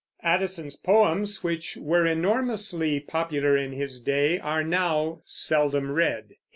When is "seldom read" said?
5.25-6.37